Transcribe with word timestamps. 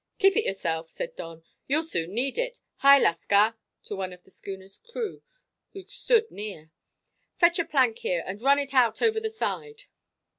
"Keep 0.17 0.35
it 0.35 0.45
yourself," 0.45 0.89
said 0.89 1.15
Don; 1.15 1.43
"you'll 1.67 1.83
soon 1.83 2.11
need 2.15 2.39
it. 2.39 2.59
Hi, 2.77 2.97
lascar!" 2.97 3.53
to 3.83 3.95
one 3.95 4.11
of 4.11 4.23
the 4.23 4.31
schooner's 4.31 4.79
crew 4.79 5.21
who 5.73 5.83
stood 5.83 6.31
near. 6.31 6.71
"Fetch 7.35 7.59
a 7.59 7.65
plank 7.65 7.99
here 7.99 8.23
and 8.25 8.41
run 8.41 8.57
it 8.57 8.73
out 8.73 9.03
over 9.03 9.19
the 9.19 9.29
side." 9.29 9.83